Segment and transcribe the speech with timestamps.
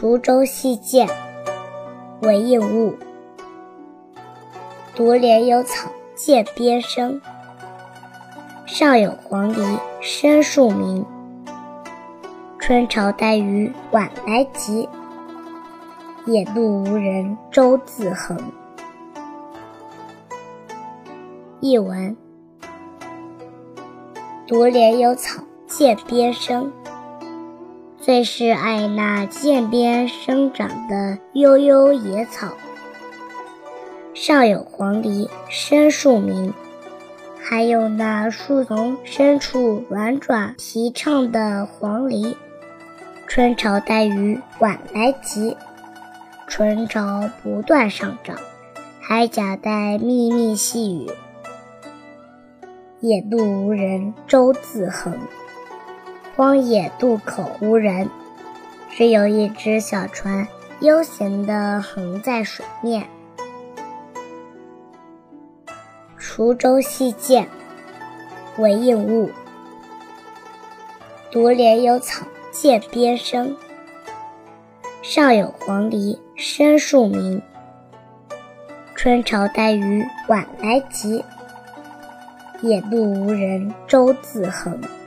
[0.00, 1.08] 滁州西涧，
[2.22, 2.96] 韦应物。
[4.94, 7.20] 独怜幽草涧边生，
[8.64, 11.04] 上有黄鹂深树鸣。
[12.60, 14.88] 春潮带雨晚来急，
[16.26, 18.38] 野渡无人舟自横。
[21.58, 22.16] 译文：
[24.48, 26.72] 独怜有草涧边生。
[28.00, 32.54] 最是爱那涧边生长的悠悠野草，
[34.14, 36.54] 上有黄鹂深树鸣，
[37.38, 42.34] 还有那树丛深处婉转啼唱的黄鹂。
[43.26, 45.54] 春潮带雨晚来急，
[46.46, 48.38] 春潮不断上涨，
[48.98, 51.10] 还夹带密密细雨。
[53.00, 55.16] 野渡无人舟自横。
[56.34, 58.10] 荒野渡口无人，
[58.90, 60.48] 只有一只小船
[60.80, 63.08] 悠闲地横在水面。
[66.18, 67.46] 滁州西涧，
[68.58, 69.30] 韦应物。
[71.30, 73.56] 独怜有草涧边生，
[75.02, 77.40] 上有黄鹂深树鸣。
[78.96, 81.24] 春潮带雨晚来急，
[82.60, 84.97] 野渡无人舟自横。